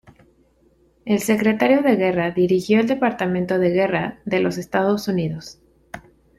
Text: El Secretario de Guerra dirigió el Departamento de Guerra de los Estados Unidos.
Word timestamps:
El 1.05 1.19
Secretario 1.19 1.83
de 1.83 1.95
Guerra 1.95 2.31
dirigió 2.31 2.79
el 2.79 2.87
Departamento 2.87 3.59
de 3.59 3.69
Guerra 3.69 4.19
de 4.25 4.39
los 4.39 4.57
Estados 4.57 5.07
Unidos. 5.07 5.61